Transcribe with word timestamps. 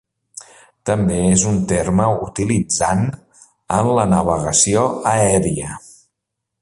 També 0.89 1.17
és 1.33 1.43
un 1.51 1.59
terme 1.71 2.07
utilitzant 2.29 3.05
en 3.81 3.93
la 3.99 4.07
navegació 4.15 4.87
aèria. 5.13 5.79